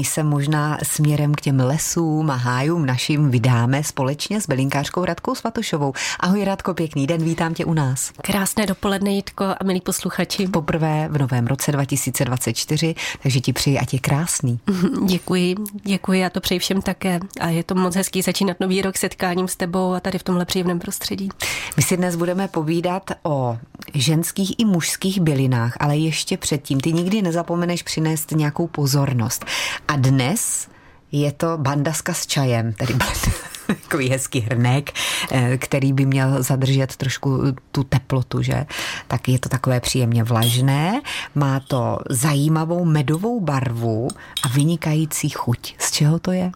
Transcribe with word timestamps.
my 0.00 0.04
se 0.04 0.22
možná 0.22 0.78
směrem 0.82 1.34
k 1.34 1.40
těm 1.40 1.60
lesům 1.60 2.30
a 2.30 2.34
hájům 2.34 2.86
našim 2.86 3.30
vydáme 3.30 3.84
společně 3.84 4.40
s 4.40 4.46
bylinkářkou 4.46 5.04
Radkou 5.04 5.34
Svatošovou. 5.34 5.92
Ahoj 6.20 6.44
Radko, 6.44 6.74
pěkný 6.74 7.06
den, 7.06 7.24
vítám 7.24 7.54
tě 7.54 7.64
u 7.64 7.74
nás. 7.74 8.12
Krásné 8.22 8.66
dopoledne, 8.66 9.10
Jitko 9.10 9.44
a 9.44 9.64
milí 9.64 9.80
posluchači. 9.80 10.48
Poprvé 10.48 11.08
v 11.10 11.18
novém 11.18 11.46
roce 11.46 11.72
2024, 11.72 12.94
takže 13.22 13.40
ti 13.40 13.52
přeji, 13.52 13.78
ať 13.78 13.94
je 13.94 14.00
krásný. 14.00 14.60
Děkuji, 15.06 15.54
děkuji, 15.84 16.20
já 16.20 16.30
to 16.30 16.40
přeji 16.40 16.58
všem 16.58 16.82
také. 16.82 17.20
A 17.40 17.48
je 17.48 17.64
to 17.64 17.74
moc 17.74 17.96
hezký 17.96 18.22
začínat 18.22 18.60
nový 18.60 18.82
rok 18.82 18.96
setkáním 18.96 19.48
s 19.48 19.56
tebou 19.56 19.92
a 19.92 20.00
tady 20.00 20.18
v 20.18 20.22
tomhle 20.22 20.44
příjemném 20.44 20.78
prostředí. 20.78 21.28
My 21.76 21.82
si 21.82 21.96
dnes 21.96 22.16
budeme 22.16 22.48
povídat 22.48 23.10
o 23.22 23.58
ženských 23.94 24.54
i 24.58 24.64
mužských 24.64 25.20
bylinách, 25.20 25.76
ale 25.80 25.96
ještě 25.96 26.36
předtím. 26.36 26.80
Ty 26.80 26.92
nikdy 26.92 27.22
nezapomeneš 27.22 27.82
přinést 27.82 28.30
nějakou 28.30 28.66
pozornost. 28.66 29.44
A 29.90 29.96
dnes 29.96 30.70
je 31.12 31.32
to 31.32 31.58
bandaska 31.58 32.14
s 32.14 32.26
čajem, 32.26 32.72
tedy 32.72 32.94
takový 33.66 34.10
hezký 34.10 34.40
hrnek, 34.40 34.90
eh, 35.30 35.58
který 35.58 35.92
by 35.92 36.06
měl 36.06 36.42
zadržet 36.42 36.96
trošku 36.96 37.42
tu 37.72 37.84
teplotu, 37.84 38.42
že? 38.42 38.66
Tak 39.08 39.28
je 39.28 39.38
to 39.38 39.48
takové 39.48 39.80
příjemně 39.80 40.24
vlažné, 40.24 41.00
má 41.34 41.60
to 41.60 41.98
zajímavou 42.08 42.84
medovou 42.84 43.40
barvu 43.40 44.08
a 44.44 44.48
vynikající 44.48 45.28
chuť. 45.28 45.74
Z 45.78 45.90
čeho 45.90 46.18
to 46.18 46.32
je? 46.32 46.50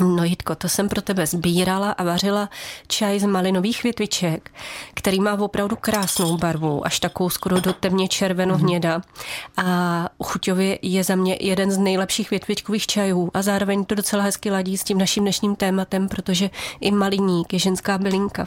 No 0.00 0.24
Jitko, 0.24 0.54
to 0.54 0.68
jsem 0.68 0.88
pro 0.88 1.02
tebe 1.02 1.26
sbírala 1.26 1.90
a 1.90 2.04
vařila 2.04 2.48
čaj 2.88 3.20
z 3.20 3.24
malinových 3.24 3.82
větviček, 3.82 4.50
který 4.94 5.20
má 5.20 5.34
opravdu 5.34 5.76
krásnou 5.76 6.36
barvu, 6.36 6.86
až 6.86 7.00
takovou 7.00 7.30
skoro 7.30 7.60
do 7.60 7.72
temně 7.72 8.08
červeno-hněda. 8.08 9.02
A 9.56 10.08
chuťově 10.24 10.78
je 10.82 11.04
za 11.04 11.14
mě 11.14 11.36
jeden 11.40 11.70
z 11.70 11.78
nejlepších 11.78 12.30
větvičkových 12.30 12.86
čajů 12.86 13.30
a 13.34 13.42
zároveň 13.42 13.84
to 13.84 13.94
docela 13.94 14.22
hezky 14.22 14.50
ladí 14.50 14.78
s 14.78 14.84
tím 14.84 14.98
naším 14.98 15.22
dnešním 15.22 15.56
tématem, 15.56 16.08
protože 16.08 16.50
i 16.80 16.90
maliník 16.90 17.52
je 17.52 17.58
ženská 17.58 17.98
bylinka 17.98 18.46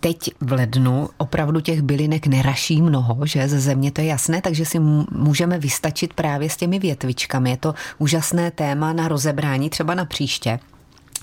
teď 0.00 0.30
v 0.40 0.52
lednu 0.52 1.08
opravdu 1.16 1.60
těch 1.60 1.82
bylinek 1.82 2.26
neraší 2.26 2.82
mnoho, 2.82 3.26
že 3.26 3.48
ze 3.48 3.60
země 3.60 3.90
to 3.90 4.00
je 4.00 4.06
jasné, 4.06 4.40
takže 4.42 4.64
si 4.64 4.78
můžeme 5.12 5.58
vystačit 5.58 6.14
právě 6.14 6.50
s 6.50 6.56
těmi 6.56 6.78
větvičkami. 6.78 7.50
Je 7.50 7.56
to 7.56 7.74
úžasné 7.98 8.50
téma 8.50 8.92
na 8.92 9.08
rozebrání 9.08 9.70
třeba 9.70 9.94
na 9.94 10.04
příště. 10.04 10.58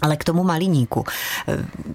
Ale 0.01 0.17
k 0.17 0.23
tomu 0.23 0.43
maliníku. 0.43 1.03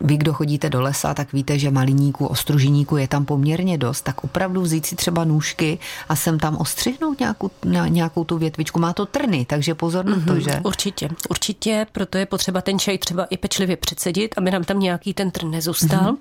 Vy, 0.01 0.17
kdo 0.17 0.33
chodíte 0.33 0.71
do 0.71 0.81
lesa, 0.81 1.15
tak 1.15 1.33
víte, 1.33 1.59
že 1.59 1.71
maliníku, 1.71 2.27
ostružiníku 2.27 2.97
je 2.97 3.09
tam 3.09 3.25
poměrně 3.25 3.79
dost. 3.79 4.03
Tak 4.03 4.25
opravdu 4.25 4.61
vzít 4.61 4.87
si 4.87 4.97
třeba 4.97 5.25
nůžky 5.25 5.79
a 6.09 6.17
sem 6.17 6.39
tam 6.39 6.57
ostřihnout 6.57 7.21
nějakou, 7.21 7.51
nějakou 7.89 8.25
tu 8.25 8.39
větvičku. 8.39 8.81
Má 8.81 8.93
to 8.93 9.07
trny, 9.07 9.45
takže 9.45 9.75
pozor 9.75 10.05
na 10.05 10.17
to, 10.27 10.33
mhm, 10.33 10.41
že? 10.41 10.61
Určitě, 10.65 11.09
určitě, 11.31 11.87
proto 11.93 12.19
je 12.19 12.27
potřeba 12.27 12.61
ten 12.61 12.79
čaj 12.79 12.99
třeba 12.99 13.25
i 13.25 13.37
pečlivě 13.37 13.77
předsedit, 13.77 14.35
aby 14.37 14.51
nám 14.51 14.65
tam 14.65 14.81
nějaký 14.81 15.15
ten 15.15 15.31
trn 15.31 15.51
nezůstal. 15.51 16.13
Mm-hmm. 16.13 16.17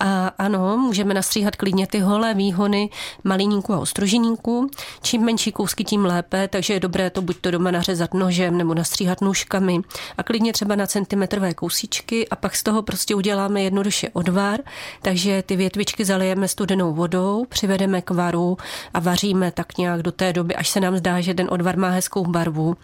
A 0.00 0.26
ano, 0.38 0.76
můžeme 0.76 1.14
nastříhat 1.14 1.56
klidně 1.56 1.86
ty 1.86 2.00
holé 2.00 2.34
výhony 2.34 2.90
maliníku 3.24 3.74
a 3.74 3.78
ostružiníku. 3.78 4.70
Čím 5.02 5.24
menší 5.24 5.52
kousky, 5.52 5.84
tím 5.84 6.04
lépe, 6.04 6.48
takže 6.48 6.74
je 6.74 6.80
dobré 6.80 7.10
to 7.10 7.22
buď 7.22 7.36
to 7.40 7.50
doma 7.50 7.70
nařezat 7.70 8.14
nožem 8.14 8.58
nebo 8.58 8.74
nastříhat 8.74 9.20
nůžkami 9.20 9.80
a 10.18 10.22
klidně 10.22 10.52
třeba 10.52 10.76
na 10.76 10.86
centimetr 10.86 11.23
centimetrové 11.26 11.54
kousíčky 11.54 12.28
a 12.28 12.36
pak 12.36 12.56
z 12.56 12.62
toho 12.62 12.82
prostě 12.82 13.14
uděláme 13.14 13.62
jednoduše 13.62 14.08
odvar, 14.12 14.60
takže 15.02 15.42
ty 15.42 15.56
větvičky 15.56 16.04
zalijeme 16.04 16.48
studenou 16.48 16.94
vodou, 16.94 17.44
přivedeme 17.48 18.02
k 18.02 18.10
varu 18.10 18.56
a 18.94 19.00
vaříme 19.00 19.50
tak 19.50 19.78
nějak 19.78 20.02
do 20.02 20.12
té 20.12 20.32
doby, 20.32 20.54
až 20.54 20.68
se 20.68 20.80
nám 20.80 20.96
zdá, 20.96 21.20
že 21.20 21.34
ten 21.34 21.48
odvar 21.50 21.78
má 21.78 21.88
hezkou 21.88 22.24
barvu. 22.24 22.76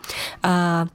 A 0.43 0.87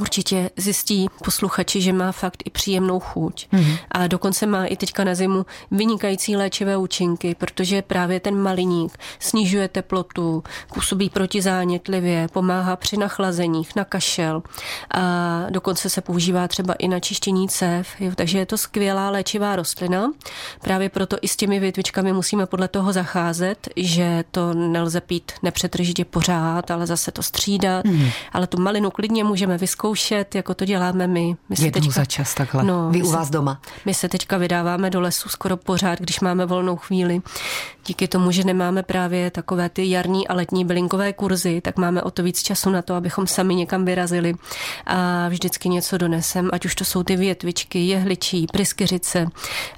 určitě 0.00 0.50
zjistí 0.56 1.08
posluchači, 1.24 1.82
že 1.82 1.92
má 1.92 2.12
fakt 2.12 2.42
i 2.44 2.50
příjemnou 2.50 3.00
chuť. 3.00 3.48
Mm-hmm. 3.52 3.78
A 3.90 4.06
dokonce 4.06 4.46
má 4.46 4.64
i 4.64 4.76
teďka 4.76 5.04
na 5.04 5.14
zimu 5.14 5.46
vynikající 5.70 6.36
léčivé 6.36 6.76
účinky, 6.76 7.34
protože 7.34 7.82
právě 7.82 8.20
ten 8.20 8.36
maliník 8.36 8.98
snižuje 9.18 9.68
teplotu, 9.68 10.44
působí 10.74 11.10
protizánětlivě, 11.10 12.28
pomáhá 12.32 12.76
při 12.76 12.96
nachlazeních, 12.96 13.76
na 13.76 13.84
kašel 13.84 14.42
a 14.94 15.46
dokonce 15.50 15.90
se 15.90 16.00
používá 16.00 16.48
třeba 16.48 16.74
i 16.74 16.88
na 16.88 17.00
čištění 17.00 17.48
cév. 17.48 17.88
Jo, 18.00 18.12
takže 18.14 18.38
je 18.38 18.46
to 18.46 18.58
skvělá 18.58 19.10
léčivá 19.10 19.56
rostlina. 19.56 20.12
Právě 20.60 20.88
proto 20.88 21.16
i 21.22 21.28
s 21.28 21.36
těmi 21.36 21.60
větvičkami 21.60 22.12
musíme 22.12 22.46
podle 22.46 22.68
toho 22.68 22.92
zacházet, 22.92 23.68
že 23.76 24.24
to 24.30 24.54
nelze 24.54 25.00
pít 25.00 25.32
nepřetržitě 25.42 26.04
pořád, 26.04 26.70
ale 26.70 26.86
zase 26.86 27.12
to 27.12 27.22
střídat. 27.22 27.84
Mm-hmm. 27.84 28.12
Ale 28.32 28.46
tu 28.46 28.60
malinu 28.60 28.90
klidně 28.90 29.24
můžeme 29.24 29.58
vyzkoušet 29.58 29.81
zkoušet, 29.82 30.34
jako 30.34 30.54
to 30.54 30.64
děláme 30.64 31.06
my. 31.06 31.36
my 31.48 31.56
se 31.56 31.64
Jednou 31.64 31.80
teďka, 31.80 32.00
za 32.00 32.04
čas 32.04 32.34
takhle. 32.34 32.64
No, 32.64 32.90
Vy 32.90 33.02
u 33.02 33.10
vás 33.10 33.26
se, 33.26 33.32
doma. 33.32 33.60
My 33.84 33.94
se 33.94 34.08
teďka 34.08 34.36
vydáváme 34.36 34.90
do 34.90 35.00
lesu 35.00 35.28
skoro 35.28 35.56
pořád, 35.56 35.98
když 35.98 36.20
máme 36.20 36.46
volnou 36.46 36.76
chvíli. 36.76 37.22
Díky 37.86 38.08
tomu, 38.08 38.30
že 38.30 38.44
nemáme 38.44 38.82
právě 38.82 39.30
takové 39.30 39.68
ty 39.68 39.90
jarní 39.90 40.28
a 40.28 40.34
letní 40.34 40.64
bylinkové 40.64 41.12
kurzy, 41.12 41.60
tak 41.60 41.78
máme 41.78 42.02
o 42.02 42.10
to 42.10 42.22
víc 42.22 42.42
času 42.42 42.70
na 42.70 42.82
to, 42.82 42.94
abychom 42.94 43.26
sami 43.26 43.54
někam 43.54 43.84
vyrazili 43.84 44.34
a 44.86 45.28
vždycky 45.28 45.68
něco 45.68 45.98
donesem, 45.98 46.50
ať 46.52 46.64
už 46.64 46.74
to 46.74 46.84
jsou 46.84 47.02
ty 47.02 47.16
větvičky, 47.16 47.86
jehličí, 47.86 48.46
pryskyřice, 48.52 49.26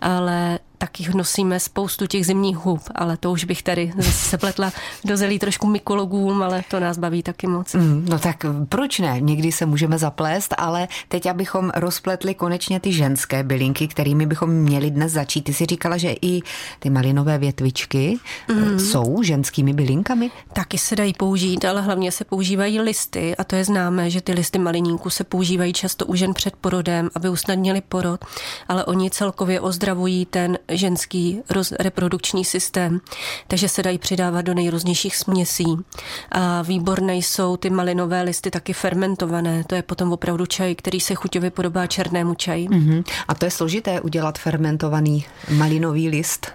ale 0.00 0.58
taky 0.84 1.04
nosíme 1.14 1.60
spoustu 1.60 2.06
těch 2.06 2.26
zimních 2.26 2.56
hub, 2.56 2.82
ale 2.94 3.16
to 3.16 3.32
už 3.32 3.44
bych 3.44 3.62
tady 3.62 3.92
zase 3.98 4.38
pletla 4.38 4.72
do 5.04 5.16
zelí 5.16 5.38
trošku 5.38 5.66
mykologům, 5.66 6.42
ale 6.42 6.62
to 6.70 6.80
nás 6.80 6.98
baví 6.98 7.22
taky 7.22 7.46
moc. 7.46 7.74
Mm, 7.74 8.06
no 8.08 8.18
tak 8.18 8.46
proč 8.68 8.98
ne? 8.98 9.16
Někdy 9.20 9.52
se 9.52 9.66
můžeme 9.66 9.98
zaplést, 9.98 10.54
ale 10.58 10.88
teď, 11.08 11.26
abychom 11.26 11.72
rozpletli 11.74 12.34
konečně 12.34 12.80
ty 12.80 12.92
ženské 12.92 13.42
bylinky, 13.42 13.88
kterými 13.88 14.26
bychom 14.26 14.50
měli 14.50 14.90
dnes 14.90 15.12
začít. 15.12 15.42
Ty 15.42 15.54
si 15.54 15.66
říkala, 15.66 15.96
že 15.96 16.14
i 16.22 16.40
ty 16.78 16.90
malinové 16.90 17.38
větvičky 17.38 18.18
mm. 18.48 18.78
jsou 18.78 19.22
ženskými 19.22 19.72
bylinkami? 19.72 20.30
Taky 20.52 20.78
se 20.78 20.96
dají 20.96 21.12
použít, 21.12 21.64
ale 21.64 21.80
hlavně 21.80 22.12
se 22.12 22.24
používají 22.24 22.80
listy 22.80 23.36
a 23.36 23.44
to 23.44 23.56
je 23.56 23.64
známé, 23.64 24.10
že 24.10 24.20
ty 24.20 24.32
listy 24.32 24.58
maliníku 24.58 25.10
se 25.10 25.24
používají 25.24 25.72
často 25.72 26.06
u 26.06 26.14
žen 26.14 26.34
před 26.34 26.56
porodem, 26.56 27.10
aby 27.14 27.28
usnadnili 27.28 27.80
porod, 27.80 28.24
ale 28.68 28.84
oni 28.84 29.10
celkově 29.10 29.60
ozdravují 29.60 30.26
ten 30.26 30.58
ženský 30.76 31.40
roz, 31.50 31.72
reprodukční 31.72 32.44
systém, 32.44 33.00
takže 33.48 33.68
se 33.68 33.82
dají 33.82 33.98
přidávat 33.98 34.42
do 34.42 34.54
nejrůznějších 34.54 35.16
směsí. 35.16 35.76
A 36.32 36.62
výborné 36.62 37.16
jsou 37.16 37.56
ty 37.56 37.70
malinové 37.70 38.22
listy 38.22 38.50
taky 38.50 38.72
fermentované. 38.72 39.64
To 39.64 39.74
je 39.74 39.82
potom 39.82 40.12
opravdu 40.12 40.46
čaj, 40.46 40.74
který 40.74 41.00
se 41.00 41.14
chuťově 41.14 41.50
podobá 41.50 41.86
černému 41.86 42.34
čaji. 42.34 42.68
Mm-hmm. 42.68 43.04
A 43.28 43.34
to 43.34 43.44
je 43.44 43.50
složité 43.50 44.00
udělat 44.00 44.38
fermentovaný 44.38 45.24
malinový 45.50 46.08
list? 46.08 46.52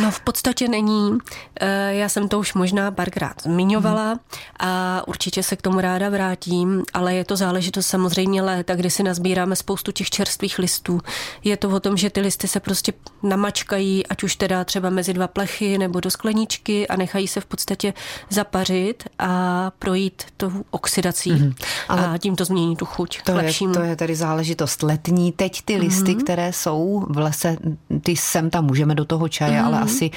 No 0.00 0.10
v 0.10 0.20
podstatě 0.20 0.68
není. 0.68 1.18
E, 1.60 1.94
já 1.94 2.08
jsem 2.08 2.28
to 2.28 2.38
už 2.38 2.54
možná 2.54 2.90
párkrát 2.90 3.42
zmiňovala 3.42 4.18
a 4.60 5.02
určitě 5.06 5.42
se 5.42 5.56
k 5.56 5.62
tomu 5.62 5.80
ráda 5.80 6.08
vrátím, 6.08 6.82
ale 6.92 7.14
je 7.14 7.24
to 7.24 7.36
záležitost 7.36 7.86
samozřejmě 7.86 8.42
léta, 8.42 8.74
kdy 8.74 8.90
si 8.90 9.02
nazbíráme 9.02 9.56
spoustu 9.56 9.92
těch 9.92 10.10
čerstvých 10.10 10.58
listů. 10.58 11.00
Je 11.44 11.56
to 11.56 11.68
o 11.68 11.80
tom, 11.80 11.96
že 11.96 12.10
ty 12.10 12.20
listy 12.20 12.48
se 12.48 12.60
prostě 12.60 12.92
namačí 13.22 13.49
mačkají, 13.50 14.06
ať 14.06 14.22
už 14.22 14.36
teda 14.36 14.64
třeba 14.64 14.90
mezi 14.90 15.12
dva 15.12 15.28
plechy 15.28 15.78
nebo 15.78 16.00
do 16.00 16.10
skleničky 16.10 16.88
a 16.88 16.96
nechají 16.96 17.28
se 17.28 17.40
v 17.40 17.46
podstatě 17.46 17.94
zapařit 18.28 19.04
a 19.18 19.72
projít 19.78 20.22
tou 20.36 20.52
oxidací 20.70 21.32
mm-hmm. 21.32 21.54
Ale 21.88 22.06
a 22.06 22.18
tím 22.18 22.36
to 22.36 22.44
změní 22.44 22.76
tu 22.76 22.84
chuť. 22.84 23.22
To 23.22 23.38
je, 23.38 23.52
to 23.74 23.82
je 23.82 23.96
tedy 23.96 24.14
záležitost 24.14 24.82
letní. 24.82 25.32
Teď 25.32 25.62
ty 25.64 25.76
listy, 25.76 26.14
mm-hmm. 26.14 26.22
které 26.22 26.52
jsou 26.52 27.06
v 27.08 27.18
lese, 27.18 27.56
ty 28.02 28.16
sem 28.16 28.50
tam 28.50 28.64
můžeme 28.64 28.94
do 28.94 29.04
toho 29.04 29.28
čaje, 29.28 29.52
mm-hmm. 29.52 29.66
ale 29.66 29.80
asi 29.80 30.10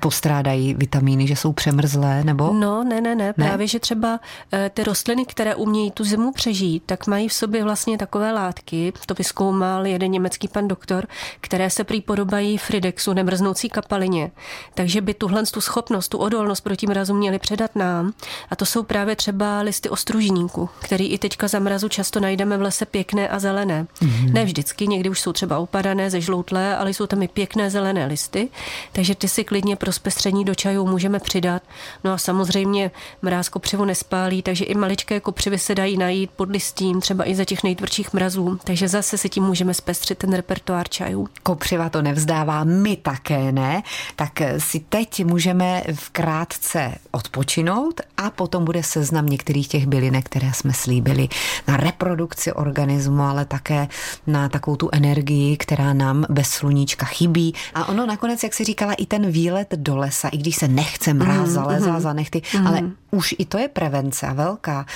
postrádají 0.00 0.74
vitamíny, 0.74 1.26
že 1.26 1.36
jsou 1.36 1.52
přemrzlé, 1.52 2.24
nebo? 2.24 2.52
No, 2.52 2.84
ne, 2.84 3.00
ne, 3.00 3.14
ne, 3.14 3.26
ne? 3.26 3.32
právě, 3.32 3.66
že 3.66 3.78
třeba 3.78 4.20
eh, 4.52 4.70
ty 4.74 4.84
rostliny, 4.84 5.24
které 5.26 5.54
umějí 5.54 5.90
tu 5.90 6.04
zimu 6.04 6.32
přežít, 6.32 6.82
tak 6.86 7.06
mají 7.06 7.28
v 7.28 7.32
sobě 7.32 7.64
vlastně 7.64 7.98
takové 7.98 8.32
látky, 8.32 8.92
to 9.06 9.14
vyskoumal 9.14 9.86
jeden 9.86 10.10
německý 10.10 10.48
pan 10.48 10.68
doktor, 10.68 11.06
které 11.40 11.70
se 11.70 11.84
prý 11.84 12.00
podobají 12.00 12.58
Fridexu, 12.72 13.12
nemrznoucí 13.12 13.68
kapalině. 13.68 14.30
Takže 14.74 15.00
by 15.00 15.14
tuhle 15.14 15.42
tu 15.46 15.60
schopnost, 15.60 16.08
tu 16.08 16.18
odolnost 16.18 16.60
proti 16.60 16.86
mrazu 16.86 17.14
měli 17.14 17.38
předat 17.38 17.76
nám. 17.76 18.12
A 18.50 18.56
to 18.56 18.66
jsou 18.66 18.82
právě 18.82 19.16
třeba 19.16 19.60
listy 19.60 19.88
ostružníku, 19.88 20.68
který 20.78 21.08
i 21.08 21.18
teďka 21.18 21.48
za 21.48 21.58
mrazu 21.58 21.88
často 21.88 22.20
najdeme 22.20 22.58
v 22.58 22.62
lese 22.62 22.86
pěkné 22.86 23.28
a 23.28 23.38
zelené. 23.38 23.86
Mm-hmm. 24.00 24.32
Ne 24.32 24.44
vždycky, 24.44 24.86
někdy 24.86 25.10
už 25.10 25.20
jsou 25.20 25.32
třeba 25.32 25.58
upadané, 25.58 26.10
zežloutlé, 26.10 26.76
ale 26.76 26.90
jsou 26.90 27.06
tam 27.06 27.22
i 27.22 27.28
pěkné 27.28 27.70
zelené 27.70 28.06
listy. 28.06 28.48
Takže 28.92 29.14
ty 29.14 29.28
si 29.28 29.44
klidně 29.44 29.76
pro 29.76 29.92
zpestření 29.92 30.44
do 30.44 30.54
čajů 30.54 30.86
můžeme 30.86 31.18
přidat. 31.18 31.62
No 32.04 32.12
a 32.12 32.18
samozřejmě 32.18 32.90
mráz 33.22 33.48
kopřivu 33.48 33.84
nespálí, 33.84 34.42
takže 34.42 34.64
i 34.64 34.74
maličké 34.74 35.20
kopřivy 35.20 35.58
se 35.58 35.74
dají 35.74 35.98
najít 35.98 36.30
pod 36.30 36.50
listím, 36.50 37.00
třeba 37.00 37.28
i 37.28 37.34
za 37.34 37.44
těch 37.44 37.62
nejtvrdších 37.62 38.12
mrazů. 38.12 38.58
Takže 38.64 38.88
zase 38.88 39.18
si 39.18 39.28
tím 39.28 39.44
můžeme 39.44 39.74
zpestřit 39.74 40.18
ten 40.18 40.32
repertoár 40.32 40.88
čajů. 40.88 41.28
Kopřiva 41.42 41.88
to 41.88 42.02
nevzdává 42.02 42.61
a 42.62 42.64
my 42.64 42.96
také 42.96 43.52
ne, 43.52 43.82
tak 44.16 44.42
si 44.58 44.80
teď 44.80 45.24
můžeme 45.24 45.82
v 45.94 46.10
krátce 46.10 46.94
odpočinout 47.10 48.00
a 48.16 48.30
potom 48.30 48.64
bude 48.64 48.82
seznam 48.82 49.26
některých 49.26 49.68
těch 49.68 49.86
bylinek, 49.86 50.24
které 50.24 50.52
jsme 50.52 50.72
slíbili 50.72 51.28
na 51.68 51.76
reprodukci 51.76 52.52
organismu, 52.52 53.22
ale 53.22 53.44
také 53.44 53.88
na 54.26 54.48
takovou 54.48 54.76
tu 54.76 54.88
energii, 54.92 55.56
která 55.56 55.92
nám 55.92 56.26
bez 56.30 56.48
sluníčka 56.48 57.06
chybí. 57.06 57.54
A 57.74 57.88
ono 57.88 58.06
nakonec, 58.06 58.42
jak 58.42 58.54
si 58.54 58.64
říkala, 58.64 58.92
i 58.92 59.06
ten 59.06 59.30
výlet 59.30 59.74
do 59.74 59.96
lesa, 59.96 60.28
i 60.28 60.38
když 60.38 60.56
se 60.56 60.68
nechce 60.68 61.14
mráz, 61.14 61.48
mm, 61.48 61.54
zalézá 61.54 61.92
mm, 61.92 62.00
za 62.00 62.12
nechty, 62.12 62.42
mm. 62.58 62.66
ale 62.66 62.82
už 63.10 63.34
i 63.38 63.44
to 63.44 63.58
je 63.58 63.68
prevence 63.68 64.26
velká. 64.34 64.86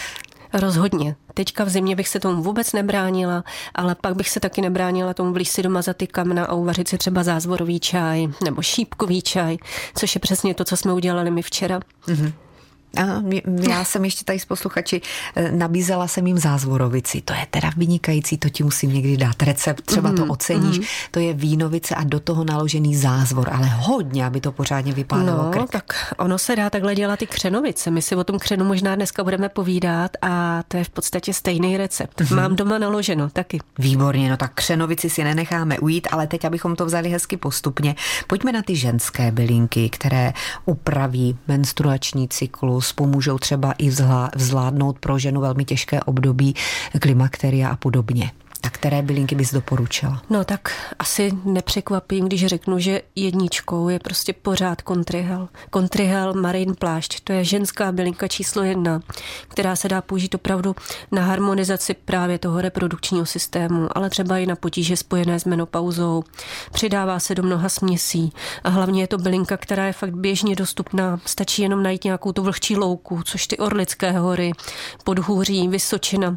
Rozhodně. 0.61 1.17
Teďka 1.35 1.64
v 1.64 1.69
zimě 1.69 1.97
bych 1.97 2.08
se 2.08 2.20
tomu 2.20 2.43
vůbec 2.43 2.73
nebránila, 2.73 3.44
ale 3.75 3.94
pak 3.94 4.17
bych 4.17 4.31
se 4.31 4.41
taky 4.41 4.62
nebránila 4.62 5.14
tomu 5.14 5.32
vlíz 5.32 5.50
si 5.50 5.62
doma 5.62 5.82
za 5.82 5.94
ty 5.94 6.06
kamna 6.06 6.44
a 6.44 6.55
uvařit 6.55 6.88
si 6.88 6.99
třeba 6.99 7.23
zázvorový 7.23 7.81
čaj 7.81 8.26
nebo 8.44 8.62
šípkový 8.62 9.23
čaj, 9.23 9.56
což 9.94 10.14
je 10.14 10.20
přesně 10.20 10.55
to, 10.55 10.64
co 10.64 10.76
jsme 10.76 10.93
udělali 10.93 11.31
my 11.31 11.43
včera. 11.43 11.81
Mm-hmm. 12.06 12.32
Já 13.70 13.84
jsem 13.84 14.04
ještě 14.04 14.25
tady 14.25 14.38
s 14.38 14.44
posluchači 14.44 15.00
eh, 15.37 15.52
nabízela 15.52 16.08
jsem 16.08 16.26
jim 16.26 16.38
zázvorovici. 16.38 17.20
To 17.20 17.32
je 17.32 17.46
teda 17.50 17.70
vynikající, 17.76 18.38
to 18.38 18.48
ti 18.48 18.64
musím 18.64 18.93
někdy 18.93 19.16
dát 19.16 19.43
recept, 19.43 19.82
třeba 19.82 20.12
to 20.12 20.22
mhm, 20.22 20.31
oceníš. 20.31 20.78
Mm. 20.78 20.84
To 21.10 21.20
je 21.20 21.32
vínovice 21.32 21.94
a 21.94 22.04
do 22.04 22.20
toho 22.20 22.44
naložený 22.44 22.96
zázvor, 22.96 23.48
ale 23.52 23.66
hodně, 23.66 24.26
aby 24.26 24.40
to 24.40 24.52
pořádně 24.52 24.93
vypadalo. 24.93 25.43
No, 25.43 25.50
krk. 25.50 25.70
tak 25.70 26.14
ono 26.19 26.38
se 26.38 26.56
dá 26.56 26.70
takhle 26.70 26.94
dělat 26.94 27.22
i 27.22 27.26
křenovice. 27.26 27.90
My 27.90 28.02
si 28.02 28.16
o 28.16 28.25
tom 28.25 28.38
křenu 28.38 28.64
možná 28.64 28.94
dneska 28.94 29.25
budeme 29.25 29.48
povídat 29.48 30.10
a 30.22 30.62
to 30.69 30.76
je 30.76 30.84
v 30.84 30.90
podstatě 30.90 31.32
stejný 31.32 31.76
recept. 31.76 32.20
Mm. 32.20 32.37
Mám 32.37 32.56
doma 32.56 32.78
naloženo 32.78 33.31
taky. 33.31 33.58
Výborně, 33.78 34.31
no 34.31 34.37
tak 34.37 34.54
křenovici 34.54 35.10
si 35.10 35.25
nenecháme 35.25 35.78
ujít, 35.78 36.08
ale 36.10 36.26
teď, 36.26 36.44
abychom 36.44 36.76
to 36.76 36.87
vzali 36.87 37.08
hezky 37.08 37.37
postupně, 37.37 37.94
pojďme 38.26 38.52
na 38.52 38.62
ty 38.62 38.76
ženské 38.76 39.32
bylinky, 39.32 39.90
které 39.90 40.32
upraví 40.64 41.38
menstruační 41.48 42.28
cyklus, 42.28 42.85
cyklus 42.86 42.92
pomůžou 42.92 43.38
třeba 43.38 43.72
i 43.78 43.90
vzládnout 44.36 44.98
pro 44.98 45.18
ženu 45.18 45.40
velmi 45.40 45.64
těžké 45.64 46.00
období 46.02 46.54
klimakteria 47.00 47.68
a 47.68 47.76
podobně. 47.76 48.30
A 48.62 48.70
které 48.70 49.03
bylinky 49.03 49.35
bys 49.35 49.53
doporučila? 49.53 50.23
No 50.31 50.44
tak 50.44 50.93
asi 50.99 51.32
nepřekvapím, 51.44 52.26
když 52.26 52.47
řeknu, 52.47 52.79
že 52.79 53.03
jedničkou 53.17 53.88
je 53.88 53.99
prostě 53.99 54.32
pořád 54.32 54.82
kontrihel. 54.82 55.49
Kontrihel 55.70 56.35
Marin 56.35 56.75
plášť, 56.75 57.20
to 57.25 57.32
je 57.32 57.44
ženská 57.44 57.93
bylinka 57.93 58.29
číslo 58.29 58.62
jedna, 58.62 59.00
která 59.49 59.76
se 59.76 59.88
dá 59.88 60.03
použít 60.03 60.35
opravdu 60.35 60.76
na 61.12 61.23
harmonizaci 61.23 61.94
právě 61.94 62.38
toho 62.38 62.61
reprodukčního 62.61 63.26
systému, 63.26 63.88
ale 63.94 64.11
třeba 64.11 64.38
i 64.38 64.47
na 64.47 64.56
potíže 64.56 64.97
spojené 64.97 65.41
s 65.41 65.44
menopauzou. 65.44 66.25
Přidává 66.73 67.20
se 67.20 67.35
do 67.35 67.43
mnoha 67.43 67.69
směsí 67.69 68.32
a 68.64 68.69
hlavně 68.69 69.03
je 69.03 69.06
to 69.06 69.19
bylinka, 69.19 69.56
která 69.56 69.87
je 69.87 69.93
fakt 69.93 70.14
běžně 70.14 70.56
dostupná. 70.56 71.20
Stačí 71.25 71.62
jenom 71.62 71.82
najít 71.82 72.05
nějakou 72.05 72.32
tu 72.32 72.43
vlhčí 72.43 72.76
louku, 72.76 73.23
což 73.23 73.47
ty 73.47 73.58
Orlické 73.58 74.11
hory, 74.12 74.53
Podhůří, 75.05 75.69
Vysočina, 75.69 76.37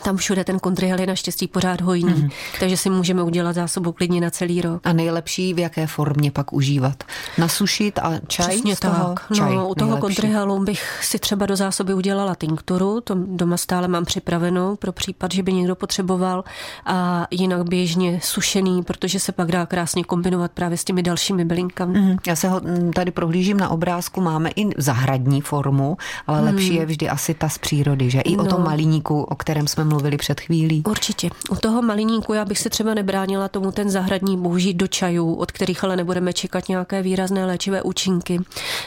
tam 0.00 0.16
všude 0.16 0.44
ten 0.44 0.58
kontrihel 0.58 1.00
je 1.00 1.06
naštěstí 1.06 1.48
pořád 1.48 1.80
hojný, 1.80 2.14
mm-hmm. 2.14 2.30
takže 2.60 2.76
si 2.76 2.90
můžeme 2.90 3.22
udělat 3.22 3.52
zásobu 3.52 3.92
klidně 3.92 4.20
na 4.20 4.30
celý 4.30 4.60
rok. 4.60 4.80
A 4.84 4.92
nejlepší 4.92 5.54
v 5.54 5.58
jaké 5.58 5.86
formě 5.86 6.30
pak 6.30 6.52
užívat? 6.52 7.04
Nasušit 7.38 7.98
a 7.98 8.12
čaj 8.26 8.48
Přesně 8.48 8.76
z 8.76 8.80
toho? 8.80 9.14
tak. 9.14 9.26
Čaj 9.36 9.56
no, 9.56 9.68
u 9.68 9.74
toho 9.74 9.96
kontrihelu 9.96 10.64
bych 10.64 11.04
si 11.04 11.18
třeba 11.18 11.46
do 11.46 11.56
zásoby 11.56 11.94
udělala 11.94 12.34
tinkturu, 12.34 13.00
to 13.00 13.14
doma 13.14 13.56
stále 13.56 13.88
mám 13.88 14.04
připravenou 14.04 14.76
pro 14.76 14.92
případ, 14.92 15.32
že 15.32 15.42
by 15.42 15.52
někdo 15.52 15.74
potřeboval 15.74 16.44
a 16.86 17.26
jinak 17.30 17.68
běžně 17.68 18.20
sušený, 18.22 18.82
protože 18.82 19.20
se 19.20 19.32
pak 19.32 19.52
dá 19.52 19.66
krásně 19.66 20.04
kombinovat 20.04 20.52
právě 20.52 20.78
s 20.78 20.84
těmi 20.84 21.02
dalšími 21.02 21.44
bylinkami. 21.44 21.98
Mm-hmm. 21.98 22.18
Já 22.26 22.36
se 22.36 22.48
ho 22.48 22.60
mm, 22.60 22.92
tady 22.92 23.10
prohlížím 23.10 23.56
na 23.56 23.68
obrázku, 23.68 24.20
máme 24.20 24.50
i 24.56 24.68
zahradní 24.76 25.40
formu, 25.40 25.96
ale 26.26 26.40
mm. 26.40 26.46
lepší 26.46 26.74
je 26.74 26.86
vždy 26.86 27.08
asi 27.08 27.34
ta 27.34 27.48
z 27.48 27.58
přírody, 27.58 28.10
že 28.10 28.20
i 28.20 28.36
no. 28.36 28.42
o 28.42 28.46
tom 28.46 28.64
malíníku, 28.64 29.22
o 29.22 29.34
kterém 29.34 29.68
jsme 29.68 29.81
jsme 29.82 29.88
mluvili 29.88 30.16
před 30.16 30.40
chvílí. 30.40 30.82
Určitě. 30.86 31.30
U 31.50 31.56
toho 31.56 31.82
maliníku 31.82 32.32
já 32.32 32.44
bych 32.44 32.58
se 32.58 32.70
třeba 32.70 32.94
nebránila 32.94 33.48
tomu 33.48 33.72
ten 33.72 33.90
zahradní 33.90 34.38
boužít 34.38 34.76
do 34.76 34.86
čajů, 34.86 35.34
od 35.34 35.52
kterých 35.52 35.84
ale 35.84 35.96
nebudeme 35.96 36.32
čekat 36.32 36.68
nějaké 36.68 37.02
výrazné 37.02 37.46
léčivé 37.46 37.82
účinky. 37.82 38.40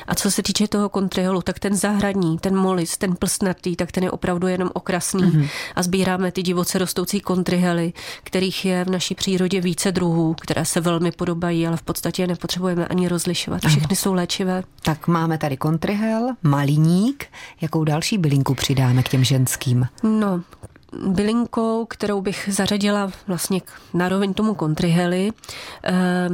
A 0.07 0.15
co 0.15 0.31
se 0.31 0.43
týče 0.43 0.67
toho 0.67 0.89
kontriholu, 0.89 1.41
tak 1.41 1.59
ten 1.59 1.75
zahradní, 1.75 2.37
ten 2.37 2.55
molis, 2.55 2.97
ten 2.97 3.15
plstnatý, 3.15 3.75
tak 3.75 3.91
ten 3.91 4.03
je 4.03 4.11
opravdu 4.11 4.47
jenom 4.47 4.69
okrasný. 4.73 5.23
Mm-hmm. 5.23 5.49
A 5.75 5.83
sbíráme 5.83 6.31
ty 6.31 6.43
divoce 6.43 6.77
rostoucí 6.77 7.19
kontrihely, 7.19 7.93
kterých 8.23 8.65
je 8.65 8.85
v 8.85 8.89
naší 8.89 9.15
přírodě 9.15 9.61
více 9.61 9.91
druhů, 9.91 10.33
které 10.41 10.65
se 10.65 10.81
velmi 10.81 11.11
podobají, 11.11 11.67
ale 11.67 11.77
v 11.77 11.81
podstatě 11.81 12.27
nepotřebujeme 12.27 12.87
ani 12.87 13.07
rozlišovat. 13.07 13.61
Všechny 13.61 13.85
Aha. 13.85 13.95
jsou 13.95 14.13
léčivé. 14.13 14.63
Tak 14.81 15.07
máme 15.07 15.37
tady 15.37 15.57
kontrihel, 15.57 16.29
maliník. 16.43 17.25
Jakou 17.61 17.83
další 17.83 18.17
bylinku 18.17 18.55
přidáme 18.55 19.03
k 19.03 19.09
těm 19.09 19.23
ženským? 19.23 19.87
No, 20.03 20.41
bylinkou, 21.07 21.85
kterou 21.85 22.21
bych 22.21 22.49
zařadila 22.51 23.11
vlastně 23.27 23.61
na 23.93 24.09
roveň 24.09 24.33
tomu 24.33 24.55
kontrihely, 24.55 25.31
eh, 25.83 26.29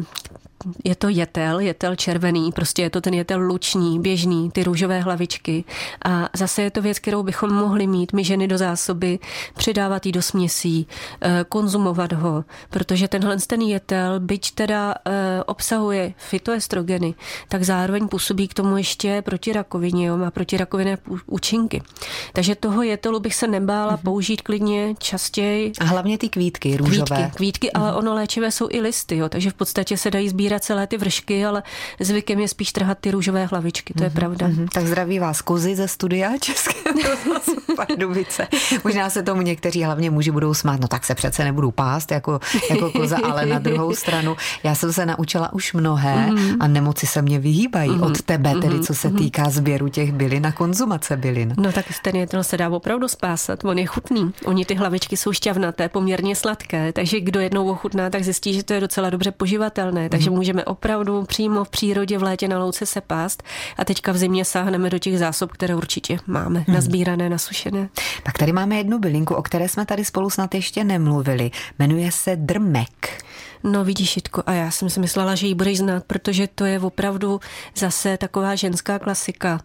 je 0.83 0.95
to 0.95 1.09
jetel, 1.09 1.59
jetel 1.59 1.95
červený, 1.95 2.51
prostě 2.51 2.81
je 2.81 2.89
to 2.89 3.01
ten 3.01 3.13
jetel 3.13 3.39
luční, 3.39 3.99
běžný, 3.99 4.51
ty 4.51 4.63
růžové 4.63 4.99
hlavičky. 4.99 5.63
A 6.05 6.29
zase 6.33 6.61
je 6.61 6.71
to 6.71 6.81
věc, 6.81 6.99
kterou 6.99 7.23
bychom 7.23 7.53
mohli 7.53 7.87
mít 7.87 8.13
my 8.13 8.23
ženy 8.23 8.47
do 8.47 8.57
zásoby, 8.57 9.19
přidávat 9.55 10.05
ji 10.05 10.11
do 10.11 10.21
směsí, 10.21 10.87
eh, 11.21 11.45
konzumovat 11.49 12.13
ho, 12.13 12.43
protože 12.69 13.07
tenhle 13.07 13.37
ten 13.47 13.61
jetel, 13.61 14.19
byť 14.19 14.51
teda 14.51 14.95
eh, 15.07 15.43
obsahuje 15.45 16.13
fitoestrogeny, 16.17 17.13
tak 17.47 17.63
zároveň 17.63 18.07
působí 18.07 18.47
k 18.47 18.53
tomu 18.53 18.77
ještě 18.77 19.21
proti 19.21 19.53
rakovině, 19.53 20.07
jo, 20.07 20.17
má 20.17 20.31
protirakovinné 20.31 20.97
účinky. 21.25 21.81
Takže 22.33 22.55
toho 22.55 22.83
jetelu 22.83 23.19
bych 23.19 23.35
se 23.35 23.47
nebála 23.47 23.97
mm-hmm. 23.97 24.03
použít 24.03 24.41
klidně 24.41 24.95
častěji. 24.99 25.71
A 25.79 25.83
hlavně 25.83 26.17
ty 26.17 26.29
kvítky 26.29 26.77
růžové. 26.77 27.05
Kvítky, 27.05 27.37
kvítky 27.37 27.67
mm-hmm. 27.67 27.81
ale 27.81 27.89
mhm. 27.91 27.97
ono 27.99 28.13
léčivé 28.13 28.51
jsou 28.51 28.67
i 28.71 28.81
listy, 28.81 29.17
jo, 29.17 29.29
takže 29.29 29.49
v 29.49 29.53
podstatě 29.53 29.97
se 29.97 30.11
dají 30.11 30.29
sbírat 30.29 30.50
sbírat 30.51 30.63
celé 30.63 30.87
ty 30.87 30.97
vršky, 30.97 31.45
ale 31.45 31.63
zvykem 31.99 32.39
je 32.39 32.47
spíš 32.47 32.71
trhat 32.71 32.97
ty 33.01 33.11
růžové 33.11 33.45
hlavičky, 33.45 33.93
to 33.93 33.99
mm-hmm, 33.99 34.03
je 34.03 34.09
mhm, 34.09 34.15
pravda. 34.15 34.47
Mm-hmm. 34.47 34.67
Tak 34.73 34.87
zdraví 34.87 35.19
vás 35.19 35.41
kozy 35.41 35.75
ze 35.75 35.87
studia 35.87 36.37
České 36.39 36.73
Pardubice. 37.75 38.47
Možná 38.83 39.09
se 39.09 39.23
tomu 39.23 39.41
někteří 39.41 39.83
hlavně 39.83 40.11
muži 40.11 40.31
budou 40.31 40.53
smát, 40.53 40.79
no 40.79 40.87
tak 40.87 41.05
se 41.05 41.15
přece 41.15 41.43
nebudu 41.43 41.71
pást 41.71 42.11
jako, 42.11 42.39
jako 42.69 42.91
koza, 42.91 43.17
ale 43.23 43.45
na 43.45 43.59
druhou 43.59 43.95
stranu 43.95 44.35
já 44.63 44.75
jsem 44.75 44.93
se 44.93 45.05
naučila 45.05 45.53
už 45.53 45.73
mnohé 45.73 46.27
mm-hmm. 46.29 46.57
a 46.59 46.67
nemoci 46.67 47.07
se 47.07 47.21
mě 47.21 47.39
vyhýbají 47.39 47.91
mm-hmm. 47.91 48.05
od 48.05 48.21
tebe, 48.21 48.55
tedy 48.61 48.79
co 48.79 48.93
se 48.93 49.07
mhm. 49.07 49.17
týká 49.17 49.49
sběru 49.49 49.87
těch 49.87 50.11
bylin 50.11 50.47
a 50.47 50.51
konzumace 50.51 51.17
bylin. 51.17 51.53
No 51.57 51.71
tak 51.71 51.85
ten 52.01 52.15
jedno 52.15 52.43
se 52.43 52.57
dá 52.57 52.69
opravdu 52.69 53.07
spásat, 53.07 53.65
on 53.65 53.79
je 53.79 53.85
chutný. 53.85 54.33
Oni 54.45 54.65
ty 54.65 54.75
hlavičky 54.75 55.17
jsou 55.17 55.33
šťavnaté, 55.33 55.89
poměrně 55.89 56.35
sladké, 56.35 56.93
takže 56.93 57.19
kdo 57.19 57.39
jednou 57.39 57.69
ochutná, 57.69 58.09
tak 58.09 58.23
zjistí, 58.23 58.53
že 58.53 58.63
to 58.63 58.73
je 58.73 58.79
docela 58.79 59.09
dobře 59.09 59.31
poživatelné, 59.31 60.09
takže 60.09 60.29
mm-hmm 60.29 60.40
můžeme 60.41 60.65
opravdu 60.65 61.23
přímo 61.23 61.63
v 61.63 61.69
přírodě 61.69 62.17
v 62.17 62.23
létě 62.23 62.47
na 62.47 62.59
louce 62.59 62.85
se 62.85 63.01
pást 63.01 63.43
a 63.77 63.85
teďka 63.85 64.11
v 64.11 64.17
zimě 64.17 64.45
sáhneme 64.45 64.89
do 64.89 64.99
těch 64.99 65.19
zásob, 65.19 65.51
které 65.51 65.75
určitě 65.75 66.17
máme, 66.27 66.59
hmm. 66.59 66.75
nazbírané, 66.75 67.29
nasušené. 67.29 67.89
Tak 68.23 68.37
tady 68.37 68.51
máme 68.51 68.75
jednu 68.75 68.99
bylinku, 68.99 69.35
o 69.35 69.41
které 69.41 69.69
jsme 69.69 69.85
tady 69.85 70.05
spolu 70.05 70.29
snad 70.29 70.55
ještě 70.55 70.83
nemluvili. 70.83 71.51
Jmenuje 71.79 72.11
se 72.11 72.35
drmek. 72.35 73.23
No 73.63 73.83
vidíš, 73.83 74.15
Jitko, 74.15 74.43
a 74.45 74.53
já 74.53 74.71
jsem 74.71 74.89
si 74.89 74.99
myslela, 74.99 75.35
že 75.35 75.47
ji 75.47 75.55
budeš 75.55 75.77
znát, 75.77 76.03
protože 76.07 76.47
to 76.47 76.65
je 76.65 76.79
opravdu 76.79 77.39
zase 77.75 78.17
taková 78.17 78.55
ženská 78.55 78.99
klasika. 78.99 79.59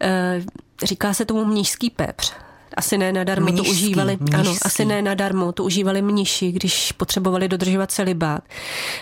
E, 0.00 0.42
říká 0.82 1.14
se 1.14 1.24
tomu 1.24 1.44
mnížský 1.44 1.90
pepř. 1.90 2.32
Asi 2.76 2.98
ne 2.98 3.12
nadarmo 3.12 3.46
mnižský, 3.46 3.64
to 3.64 3.70
užívali. 3.70 4.18
Mnižský. 4.20 4.36
Ano, 4.36 4.54
asi 4.62 4.84
ne 4.84 5.02
nadarmo 5.02 5.52
to 5.52 5.64
užívali 5.64 6.02
mniši, 6.02 6.52
když 6.52 6.92
potřebovali 6.92 7.48
dodržovat 7.48 7.90
celibát. 7.90 8.44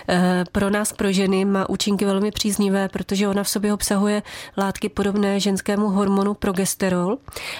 E, 0.08 0.44
pro 0.52 0.70
nás, 0.70 0.92
pro 0.92 1.12
ženy, 1.12 1.44
má 1.44 1.68
účinky 1.68 2.04
velmi 2.04 2.30
příznivé, 2.30 2.88
protože 2.88 3.28
ona 3.28 3.44
v 3.44 3.48
sobě 3.48 3.74
obsahuje 3.74 4.22
látky 4.56 4.88
podobné 4.88 5.40
ženskému 5.40 5.88
hormonu 5.88 6.34
progesterol 6.34 7.16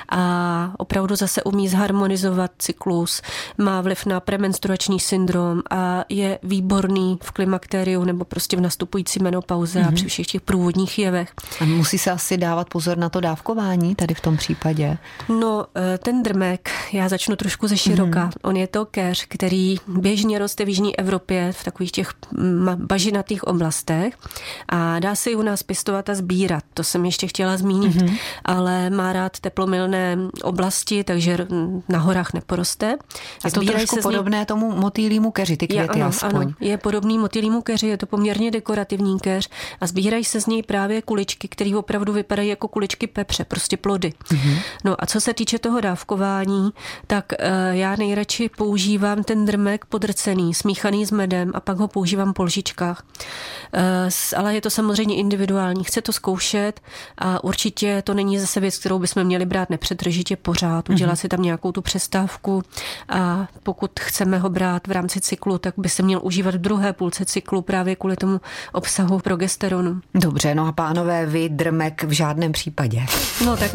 a 0.08 0.72
opravdu 0.78 1.16
zase 1.16 1.42
umí 1.42 1.68
zharmonizovat 1.68 2.50
cyklus, 2.58 3.22
má 3.58 3.80
vliv 3.80 4.06
na 4.06 4.20
premenstruační 4.20 5.00
syndrom 5.00 5.62
a 5.70 6.04
je 6.08 6.38
výborný 6.42 7.18
v 7.22 7.30
klimakteriu 7.30 8.04
nebo 8.04 8.24
prostě 8.24 8.56
v 8.56 8.60
nastupující 8.60 9.22
menopauze 9.22 9.80
mm-hmm. 9.80 9.86
a 9.86 9.86
mhm. 9.86 9.94
při 9.94 10.06
všech 10.06 10.26
těch 10.26 10.40
průvodních 10.40 10.98
jevech. 10.98 11.32
A 11.60 11.64
musí 11.64 11.98
se 11.98 12.10
asi 12.10 12.36
dávat 12.36 12.68
pozor 12.68 12.98
na 12.98 13.08
to 13.08 13.20
dávkování 13.20 13.94
tady 13.94 14.14
v 14.14 14.20
tom 14.20 14.36
případě? 14.36 14.98
No, 15.28 15.66
e, 15.76 15.98
ten 16.02 16.23
drmek, 16.23 16.71
já 16.92 17.09
začnu 17.09 17.37
trošku 17.37 17.69
ze 17.69 17.76
široka. 17.76 18.25
Mm. 18.25 18.30
On 18.42 18.57
je 18.57 18.66
to 18.66 18.85
keř, 18.85 19.26
který 19.28 19.76
běžně 19.87 20.38
roste 20.38 20.64
v 20.64 20.69
Jižní 20.69 20.99
Evropě 20.99 21.52
v 21.52 21.64
takových 21.64 21.92
těch 21.92 22.12
bažinatých 22.75 23.45
oblastech 23.45 24.14
a 24.69 24.99
dá 24.99 25.14
se 25.14 25.30
ji 25.30 25.37
u 25.37 25.42
nás 25.42 25.62
pěstovat 25.62 26.09
a 26.09 26.14
sbírat. 26.14 26.64
To 26.75 26.85
jsem 26.85 27.04
ještě 27.04 27.26
chtěla 27.26 27.57
zmínit, 27.57 28.02
mm. 28.02 28.16
ale 28.45 28.90
má 28.90 29.12
rád 29.12 29.40
teplomilné 29.40 30.19
oblasti, 30.42 31.04
takže 31.04 31.47
na 31.88 31.99
horách 31.99 32.33
neporoste. 32.33 32.97
A 33.45 33.49
je 33.49 33.52
to 33.52 33.61
trošku 33.61 33.97
se 33.97 34.02
podobné 34.02 34.37
něj... 34.37 34.47
tomu 34.47 34.76
motýlímu 34.76 35.30
keři, 35.30 35.57
ty 35.57 35.69
květy 35.69 35.99
je, 35.99 36.04
ano, 36.04 36.07
aspoň. 36.07 36.42
Ano, 36.42 36.54
je 36.61 36.78
podobný 36.78 37.19
motýlímu 37.19 37.62
keři, 37.62 37.87
je 37.87 37.97
to 37.97 38.07
poměrně 38.07 38.50
dekorativní 38.50 39.21
keř 39.21 39.49
a 39.80 39.87
sbírají 39.87 40.25
se 40.25 40.40
z 40.40 40.47
něj 40.47 40.62
právě 40.62 41.02
kuličky, 41.02 41.49
které 41.49 41.76
opravdu 41.76 42.12
vypadají 42.12 42.49
jako 42.49 42.69
kuličky 42.69 43.07
pepře, 43.07 43.45
prostě 43.45 43.76
plody. 43.76 44.12
Mm-hmm. 44.28 44.59
No 44.85 44.97
a 44.99 45.07
co 45.07 45.21
se 45.21 45.35
týče 45.35 45.59
toho 45.59 45.80
dávkování, 45.90 46.70
tak 47.06 47.32
uh, 47.32 47.47
já 47.70 47.97
nejradši 47.97 48.50
používám 48.56 49.23
ten 49.25 49.47
drmek 49.47 49.85
podrcený, 49.85 50.54
smíchaný 50.54 51.06
s 51.06 51.11
medem 51.11 51.50
a 51.54 51.61
pak 51.61 51.76
ho 51.76 51.88
používám 51.88 52.32
po 52.32 52.42
lžičkách. 52.42 53.02
Uh, 53.75 54.11
ale 54.37 54.54
je 54.54 54.61
to 54.61 54.70
samozřejmě 54.70 55.16
individuální. 55.16 55.85
Chce 55.85 56.02
to 56.02 56.12
zkoušet 56.12 56.80
a 57.18 57.44
určitě 57.44 58.02
to 58.02 58.14
není 58.14 58.38
zase 58.38 58.61
věc, 58.61 58.78
kterou 58.78 58.99
bychom 58.99 59.25
měli 59.25 59.47
brát 59.47 59.70
nepřetržitě 59.70 60.37
pořád, 60.37 60.90
udělat 60.90 61.14
mm-hmm. 61.14 61.20
si 61.20 61.28
tam 61.28 61.42
nějakou 61.42 61.73
tu 61.73 61.82
přestávku 61.82 62.62
a 63.09 63.49
pokud 63.62 64.00
chceme 64.00 64.38
ho 64.38 64.49
brát 64.49 64.87
v 64.87 64.90
rámci 64.90 65.20
cyklu, 65.20 65.59
tak 65.59 65.75
by 65.76 65.88
se 65.88 66.02
měl 66.02 66.20
užívat 66.23 66.54
v 66.54 66.59
druhé 66.59 66.92
půlce 66.92 67.25
cyklu 67.25 67.62
právě 67.62 67.97
kvůli 67.97 68.16
tomu 68.16 68.40
obsahu 68.73 69.18
progesteronu. 69.18 70.00
Dobře, 70.14 70.54
no 70.54 70.66
a 70.66 70.73
pánové, 70.73 71.26
vy 71.26 71.49
drmek 71.49 72.04
v 72.04 72.11
žádném 72.11 72.52
případě. 72.52 73.06
No 73.44 73.56
tak. 73.56 73.70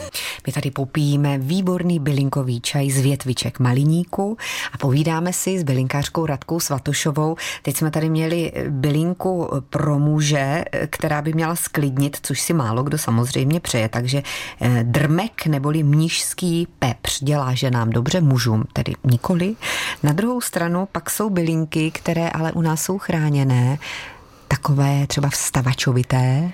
My 0.46 0.52
tady 0.52 0.70
popíjíme 0.70 1.38
výborný 1.56 1.98
bylinkový 1.98 2.60
čaj 2.60 2.90
z 2.90 3.00
větviček 3.00 3.58
maliníku 3.58 4.36
a 4.72 4.78
povídáme 4.78 5.32
si 5.32 5.58
s 5.58 5.62
bylinkářkou 5.62 6.26
Radkou 6.26 6.60
Svatošovou. 6.60 7.36
Teď 7.62 7.76
jsme 7.76 7.90
tady 7.90 8.08
měli 8.08 8.52
bylinku 8.68 9.48
pro 9.70 9.98
muže, 9.98 10.64
která 10.90 11.22
by 11.22 11.32
měla 11.32 11.56
sklidnit, 11.56 12.16
což 12.22 12.40
si 12.40 12.52
málo 12.52 12.82
kdo 12.82 12.98
samozřejmě 12.98 13.60
přeje, 13.60 13.88
takže 13.88 14.22
eh, 14.60 14.84
drmek 14.84 15.46
neboli 15.46 15.82
mnižský 15.82 16.68
pepř 16.78 17.22
dělá 17.24 17.54
ženám 17.54 17.90
dobře, 17.90 18.20
mužům 18.20 18.64
tedy 18.72 18.92
nikoli. 19.04 19.56
Na 20.02 20.12
druhou 20.12 20.40
stranu 20.40 20.88
pak 20.92 21.10
jsou 21.10 21.30
bylinky, 21.30 21.90
které 21.90 22.28
ale 22.28 22.52
u 22.52 22.60
nás 22.60 22.82
jsou 22.82 22.98
chráněné, 22.98 23.78
takové 24.48 25.06
třeba 25.06 25.28
vstavačovité, 25.28 26.52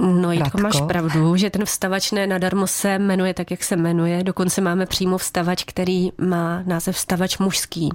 No, 0.00 0.32
Jitko, 0.32 0.58
máš 0.58 0.80
pravdu, 0.86 1.36
že 1.36 1.50
ten 1.50 1.64
vstavač 1.64 2.12
ne 2.12 2.26
nadarmo 2.26 2.66
se 2.66 2.98
jmenuje 2.98 3.34
tak, 3.34 3.50
jak 3.50 3.64
se 3.64 3.76
jmenuje. 3.76 4.22
Dokonce 4.22 4.60
máme 4.60 4.86
přímo 4.86 5.18
vstavač, 5.18 5.64
který 5.64 6.10
má 6.18 6.62
název 6.66 6.96
vstavač 6.96 7.38
mužský. 7.38 7.90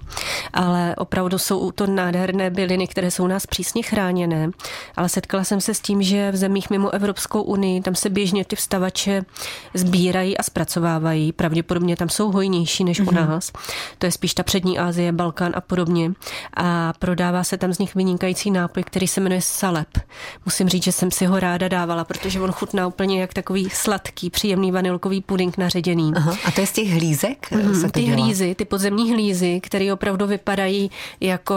Ale 0.54 0.96
opravdu 0.96 1.38
jsou 1.38 1.72
to 1.72 1.88
nádherné 1.88 2.50
byliny, 2.50 2.88
které 2.88 3.12
jsou 3.12 3.24
u 3.24 3.28
nás 3.28 3.46
přísně 3.46 3.84
chráněné. 3.84 4.50
Ale 4.98 5.10
setkala 5.10 5.44
jsem 5.44 5.62
se 5.62 5.74
s 5.74 5.80
tím, 5.80 6.02
že 6.02 6.32
v 6.32 6.36
zemích 6.36 6.70
mimo 6.70 6.94
Evropskou 6.94 7.42
unii 7.42 7.82
tam 7.82 7.96
se 7.96 8.10
běžně 8.10 8.46
ty 8.46 8.56
vstavače 8.56 9.26
sbírají 9.74 10.38
a 10.38 10.44
zpracovávají. 10.44 11.32
Pravděpodobně 11.32 11.96
tam 11.96 12.10
jsou 12.10 12.32
hojnější 12.32 12.84
než 12.84 13.02
mm-hmm. 13.02 13.10
u 13.10 13.12
mhm. 13.12 13.30
nás. 13.30 13.52
To 13.98 14.06
je 14.06 14.12
spíš 14.12 14.34
ta 14.34 14.44
přední 14.44 14.80
Asie, 14.80 15.12
Balkán 15.12 15.52
a 15.56 15.62
podobně. 15.62 16.12
A 16.54 16.94
prodává 17.00 17.44
se 17.44 17.58
tam 17.58 17.74
z 17.74 17.80
nich 17.80 17.96
vynikající 17.96 18.52
nápoj, 18.52 18.84
který 18.84 19.08
se 19.08 19.22
jmenuje 19.22 19.39
Salep. 19.42 19.88
Musím 20.46 20.70
říct, 20.70 20.84
že 20.84 20.92
jsem 20.92 21.12
si 21.12 21.26
ho 21.26 21.40
ráda 21.40 21.68
dávala 21.68 22.04
protože 22.10 22.42
on 22.42 22.52
chutná 22.52 22.88
úplně 22.88 23.22
jak 23.22 23.34
takový 23.34 23.70
sladký, 23.70 24.30
příjemný 24.30 24.72
vanilkový 24.72 25.22
puding 25.22 25.58
naředěný. 25.58 26.12
Aha, 26.16 26.36
a 26.46 26.52
to 26.52 26.62
je 26.62 26.68
z 26.68 26.72
těch 26.72 26.90
hlízek? 26.90 27.52
Mm, 27.52 27.76
se 27.76 27.92
ty 27.92 28.04
dělá? 28.04 28.14
hlízy, 28.14 28.56
ty 28.56 28.66
podzemní 28.66 29.12
hlízy, 29.12 29.60
které 29.60 29.94
opravdu 29.94 30.28
vypadají 30.28 30.92
jako 31.20 31.56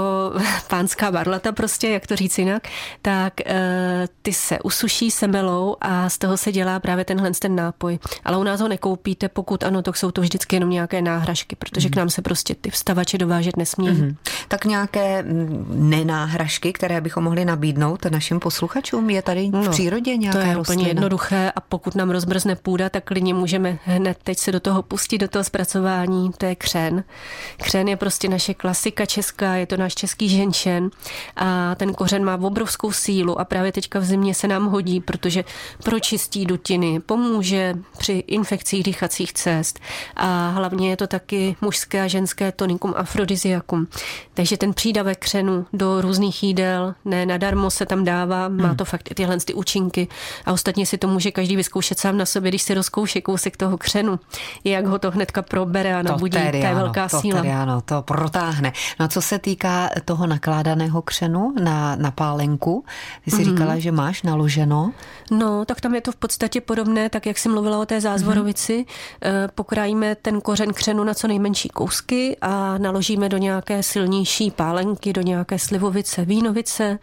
pánská 0.68 1.10
barlata 1.10 1.52
prostě, 1.52 1.88
jak 1.88 2.06
to 2.06 2.16
říct 2.16 2.38
jinak, 2.38 2.68
tak 3.02 3.40
e, 3.46 4.08
ty 4.22 4.32
se 4.32 4.58
usuší, 4.60 5.10
semelou 5.10 5.76
a 5.80 6.08
z 6.08 6.18
toho 6.18 6.36
se 6.36 6.52
dělá 6.52 6.80
právě 6.80 7.04
tenhle 7.04 7.30
ten 7.30 7.56
nápoj. 7.56 7.98
Ale 8.24 8.36
u 8.36 8.42
nás 8.42 8.60
ho 8.60 8.68
nekoupíte, 8.68 9.28
pokud 9.28 9.64
ano, 9.64 9.82
tak 9.82 9.96
jsou 9.96 10.10
to 10.10 10.20
vždycky 10.20 10.56
jenom 10.56 10.70
nějaké 10.70 11.02
náhražky, 11.02 11.56
protože 11.56 11.88
mm. 11.88 11.92
k 11.92 11.96
nám 11.96 12.10
se 12.10 12.22
prostě 12.22 12.54
ty 12.54 12.70
vstavače 12.70 13.18
dovážet 13.18 13.56
nesmí. 13.56 13.88
Mm. 13.88 14.16
Tak 14.48 14.64
nějaké 14.64 15.24
nenáhražky, 15.68 16.72
které 16.72 17.00
bychom 17.00 17.24
mohli 17.24 17.44
nabídnout 17.44 17.71
našim 18.10 18.40
posluchačům, 18.40 19.10
je 19.10 19.22
tady 19.22 19.48
v 19.48 19.52
no, 19.52 19.70
přírodě 19.70 20.16
nějaká 20.16 20.38
To 20.38 20.46
je 20.46 20.54
rostlina. 20.54 20.80
úplně 20.80 20.90
jednoduché 20.90 21.52
a 21.56 21.60
pokud 21.60 21.94
nám 21.94 22.10
rozmrzne 22.10 22.56
půda, 22.56 22.88
tak 22.88 23.04
klidně 23.04 23.34
můžeme 23.34 23.78
hned 23.84 24.18
teď 24.22 24.38
se 24.38 24.52
do 24.52 24.60
toho 24.60 24.82
pustit, 24.82 25.18
do 25.18 25.28
toho 25.28 25.44
zpracování. 25.44 26.30
To 26.38 26.46
je 26.46 26.54
křen. 26.54 27.04
Křen 27.62 27.88
je 27.88 27.96
prostě 27.96 28.28
naše 28.28 28.54
klasika 28.54 29.06
česká, 29.06 29.54
je 29.54 29.66
to 29.66 29.76
náš 29.76 29.94
český 29.94 30.28
ženšen 30.28 30.90
a 31.36 31.74
ten 31.74 31.94
kořen 31.94 32.24
má 32.24 32.34
obrovskou 32.34 32.92
sílu 32.92 33.40
a 33.40 33.44
právě 33.44 33.72
teďka 33.72 33.98
v 33.98 34.04
zimě 34.04 34.34
se 34.34 34.48
nám 34.48 34.66
hodí, 34.66 35.00
protože 35.00 35.44
pročistí 35.84 36.46
dutiny, 36.46 37.00
pomůže 37.00 37.74
při 37.98 38.12
infekcích 38.12 38.82
dýchacích 38.82 39.32
cest 39.32 39.80
a 40.16 40.48
hlavně 40.48 40.90
je 40.90 40.96
to 40.96 41.06
taky 41.06 41.56
mužské 41.60 42.02
a 42.02 42.06
ženské 42.06 42.52
tonikum 42.52 42.94
afrodiziakum. 42.96 43.86
Takže 44.34 44.56
ten 44.56 44.74
přídavek 44.74 45.18
křenu 45.18 45.66
do 45.72 46.00
různých 46.00 46.42
jídel, 46.42 46.94
ne 47.04 47.26
nadarmo 47.26 47.61
se 47.70 47.86
tam 47.86 48.04
dává, 48.04 48.48
má 48.48 48.66
hmm. 48.66 48.76
to 48.76 48.84
fakt 48.84 49.10
i 49.10 49.14
tyhle 49.14 49.36
ty 49.40 49.54
účinky 49.54 50.08
a 50.46 50.52
ostatně 50.52 50.86
si 50.86 50.98
to 50.98 51.08
může 51.08 51.30
každý 51.30 51.56
vyzkoušet 51.56 51.98
sám 51.98 52.16
na 52.16 52.26
sobě, 52.26 52.50
když 52.50 52.62
si 52.62 52.74
rozkouše 52.74 53.20
kousek 53.20 53.56
toho 53.56 53.78
křenu, 53.78 54.20
jak 54.64 54.86
ho 54.86 54.98
to 54.98 55.10
hnedka 55.10 55.42
probere 55.42 55.96
a 55.96 56.02
nabudí, 56.02 56.38
to, 56.50 56.56
je 56.56 56.74
velká 56.74 57.08
to 57.08 57.20
síla. 57.20 57.40
Tedy, 57.40 57.52
ano, 57.52 57.80
to 57.80 58.02
protáhne. 58.02 58.72
No 59.00 59.06
a 59.06 59.08
co 59.08 59.22
se 59.22 59.38
týká 59.38 59.90
toho 60.04 60.26
nakládaného 60.26 61.02
křenu 61.02 61.54
na, 61.62 61.96
na 61.96 62.10
pálenku, 62.10 62.84
ty 63.24 63.30
jsi 63.30 63.36
mm-hmm. 63.36 63.44
říkala, 63.44 63.78
že 63.78 63.92
máš 63.92 64.22
naloženo. 64.22 64.92
No, 65.30 65.64
tak 65.64 65.80
tam 65.80 65.94
je 65.94 66.00
to 66.00 66.12
v 66.12 66.16
podstatě 66.16 66.60
podobné, 66.60 67.10
tak 67.10 67.26
jak 67.26 67.38
jsi 67.38 67.48
mluvila 67.48 67.78
o 67.78 67.86
té 67.86 68.00
zázvorovici. 68.00 68.84
Mm-hmm. 68.84 69.48
Pokrájíme 69.54 70.14
ten 70.14 70.40
kořen 70.40 70.72
křenu 70.72 71.04
na 71.04 71.14
co 71.14 71.28
nejmenší 71.28 71.68
kousky 71.68 72.36
a 72.40 72.78
naložíme 72.78 73.28
do 73.28 73.38
nějaké 73.38 73.82
silnější 73.82 74.50
pálenky, 74.50 75.12
do 75.12 75.22
nějaké 75.22 75.58
slivovice, 75.58 76.24
vínovice 76.24 76.98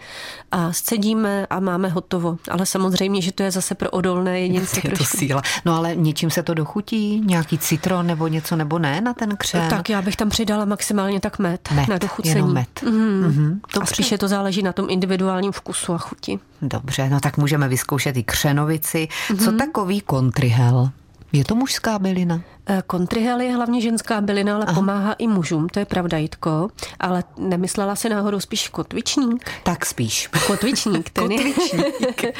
a 0.52 0.74
scedíme 0.74 1.48
a 1.50 1.60
máme 1.60 1.90
hotovo. 1.90 2.38
Ale 2.52 2.66
samozřejmě, 2.66 3.22
že 3.22 3.32
to 3.32 3.44
je 3.44 3.52
zase 3.52 3.76
pro 3.76 3.90
odolné 3.90 4.40
jedince. 4.40 4.82
Je 4.84 4.92
to 4.92 5.06
síla. 5.06 5.42
No 5.66 5.76
ale 5.76 5.96
něčím 5.96 6.30
se 6.30 6.44
to 6.44 6.54
dochutí? 6.54 7.22
Nějaký 7.26 7.58
citron 7.58 8.08
nebo 8.08 8.28
něco, 8.28 8.56
nebo 8.56 8.80
ne 8.80 9.02
na 9.02 9.14
ten 9.14 9.38
křen? 9.38 9.70
Tak 9.70 9.90
já 9.90 10.02
bych 10.02 10.16
tam 10.16 10.30
přidala 10.30 10.66
maximálně 10.66 11.20
tak 11.20 11.40
med, 11.40 11.70
med 11.76 11.88
na 11.88 11.98
dochucení. 11.98 12.36
Jenom 12.36 12.54
med. 12.54 12.68
Mm. 12.84 13.24
Mm-hmm. 13.24 13.82
A 13.82 13.86
spíše 13.86 14.18
to 14.18 14.28
záleží 14.28 14.64
na 14.64 14.74
tom 14.74 14.90
individuálním 14.90 15.52
vkusu 15.52 15.94
a 15.94 15.98
chuti. 15.98 16.40
Dobře, 16.62 17.10
no 17.10 17.20
tak 17.20 17.38
můžeme 17.38 17.68
vyzkoušet 17.68 18.18
i 18.18 18.24
křenovici. 18.24 19.08
Mm-hmm. 19.08 19.38
Co 19.44 19.50
mhm. 19.50 19.58
takový 19.58 20.02
kontrihel? 20.02 20.90
Je 21.32 21.46
to 21.46 21.56
mužská 21.56 22.00
bylina? 22.00 22.42
Kontrihel 22.88 23.42
je 23.42 23.56
hlavně 23.56 23.82
ženská 23.82 24.22
bylina, 24.22 24.56
ale 24.56 24.66
Aha. 24.66 24.76
pomáhá 24.76 25.14
i 25.14 25.28
mužům, 25.28 25.70
to 25.70 25.80
je 25.80 25.86
pravda, 25.86 26.18
Jitko. 26.18 26.70
Ale 27.00 27.24
nemyslela 27.38 27.96
si 27.96 28.10
náhodou 28.10 28.40
spíš 28.40 28.68
kotvičník? 28.68 29.52
Tak 29.64 29.86
spíš. 29.86 30.30
Kotvičník, 30.48 31.10
ten 31.10 31.24
kotvičník. 31.24 32.24
je. 32.24 32.34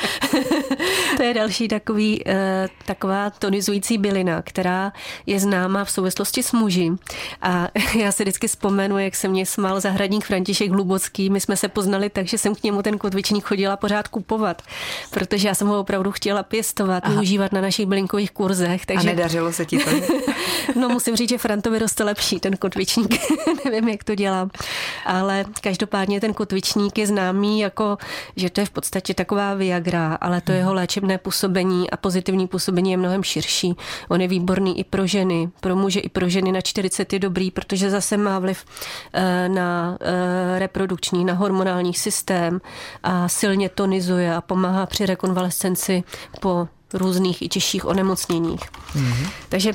to 1.18 1.24
je 1.24 1.34
další 1.34 1.68
takový, 1.68 2.24
eh, 2.28 2.68
taková 2.86 3.30
tonizující 3.30 3.98
bylina, 3.98 4.42
která 4.42 4.94
je 5.26 5.40
známá 5.40 5.86
v 5.86 5.92
souvislosti 5.92 6.44
s 6.44 6.52
muži. 6.52 6.92
A 7.42 7.68
já 7.98 8.12
si 8.12 8.24
vždycky 8.24 8.48
vzpomenu, 8.48 8.98
jak 8.98 9.16
se 9.16 9.28
mě 9.28 9.46
smál 9.46 9.80
zahradník 9.80 10.26
František 10.26 10.72
Hlubocký. 10.72 11.30
My 11.30 11.40
jsme 11.40 11.58
se 11.58 11.68
poznali 11.68 12.10
tak, 12.10 12.28
že 12.28 12.38
jsem 12.38 12.56
k 12.56 12.64
němu 12.64 12.82
ten 12.82 12.98
kotvičník 12.98 13.46
chodila 13.46 13.78
pořád 13.78 14.08
kupovat, 14.08 14.62
protože 15.12 15.48
já 15.48 15.56
jsem 15.56 15.68
ho 15.68 15.80
opravdu 15.80 16.12
chtěla 16.12 16.44
pěstovat, 16.44 17.04
Aha. 17.06 17.14
využívat 17.14 17.52
na 17.52 17.62
našich 17.62 17.86
bylinkových 17.86 18.32
kurzech. 18.32 18.86
Takže... 18.86 19.10
A 19.10 19.12
nedařilo 19.16 19.54
se 19.54 19.66
ti 19.66 19.78
to? 19.78 19.90
no 20.76 20.90
musím 20.90 21.16
říct, 21.16 21.30
že 21.30 21.38
Frantovi 21.38 21.80
roste 21.80 22.04
lepší 22.04 22.40
ten 22.40 22.58
kotvičník. 22.58 23.16
Nevím, 23.66 23.90
jak 23.90 24.04
to 24.04 24.16
dělám. 24.16 24.50
Ale 25.06 25.46
každopádně 25.62 26.22
ten 26.22 26.34
kotvičník 26.34 26.98
je 26.98 27.08
známý 27.08 27.60
jako, 27.60 27.98
že 28.36 28.50
to 28.50 28.62
je 28.62 28.66
v 28.66 28.70
podstatě 28.70 29.14
taková 29.14 29.54
Viagra, 29.54 30.18
ale 30.22 30.42
to 30.42 30.52
jeho 30.52 30.74
léčebné 30.74 31.18
působení 31.18 31.90
a 31.92 31.98
pozitivní 31.98 32.48
působení 32.48 32.92
je 32.92 32.98
mnohem 32.98 33.24
širší. 33.24 33.74
On 34.10 34.22
je 34.22 34.28
výborný 34.28 34.80
i 34.80 34.84
pro 34.84 35.08
ženy, 35.08 35.50
pro 35.60 35.76
muže 35.76 36.00
i 36.00 36.10
pro 36.10 36.30
ženy 36.30 36.52
na 36.52 36.62
40 36.62 37.14
je 37.14 37.20
dobrý, 37.20 37.52
protože 37.52 37.90
zase 37.90 38.18
má 38.18 38.40
vliv 38.40 38.66
eh, 39.14 39.50
na 39.50 39.98
eh, 40.02 40.60
reprodukční, 40.60 41.26
na 41.26 41.34
hormonální 41.34 41.94
systém 41.94 42.62
a 43.04 43.30
silně 43.30 43.70
tonizuje 43.70 44.36
a 44.36 44.42
pomáhá 44.42 44.86
při 44.86 45.06
rekonvalescenci 45.06 46.04
po 46.42 46.68
různých 46.94 47.42
i 47.42 47.48
těžších 47.50 47.86
onemocněních. 47.86 48.62
Mm-hmm. 48.62 49.30
Takže 49.50 49.72